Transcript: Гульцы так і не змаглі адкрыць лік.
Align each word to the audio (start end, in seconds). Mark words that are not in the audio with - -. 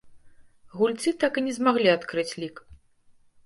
Гульцы 0.77 1.13
так 1.25 1.33
і 1.41 1.45
не 1.49 1.53
змаглі 1.59 1.95
адкрыць 1.95 2.29
лік. 2.41 2.55